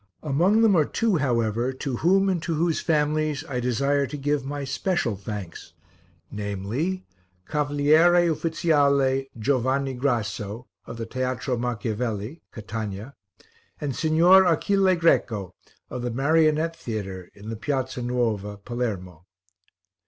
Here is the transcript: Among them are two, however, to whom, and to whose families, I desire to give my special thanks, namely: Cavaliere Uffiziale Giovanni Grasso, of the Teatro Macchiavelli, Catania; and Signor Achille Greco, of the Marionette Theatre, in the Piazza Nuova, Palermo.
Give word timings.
Among 0.23 0.63
them 0.63 0.75
are 0.75 0.83
two, 0.83 1.17
however, 1.17 1.71
to 1.71 1.97
whom, 1.97 2.27
and 2.27 2.41
to 2.41 2.55
whose 2.55 2.79
families, 2.79 3.43
I 3.47 3.59
desire 3.59 4.07
to 4.07 4.17
give 4.17 4.43
my 4.43 4.63
special 4.63 5.15
thanks, 5.15 5.73
namely: 6.31 7.05
Cavaliere 7.47 8.27
Uffiziale 8.31 9.27
Giovanni 9.37 9.93
Grasso, 9.93 10.65
of 10.87 10.97
the 10.97 11.05
Teatro 11.05 11.55
Macchiavelli, 11.55 12.41
Catania; 12.51 13.13
and 13.79 13.95
Signor 13.95 14.45
Achille 14.47 14.95
Greco, 14.95 15.53
of 15.91 16.01
the 16.01 16.09
Marionette 16.09 16.75
Theatre, 16.75 17.29
in 17.35 17.49
the 17.51 17.55
Piazza 17.55 18.01
Nuova, 18.01 18.57
Palermo. 18.57 19.27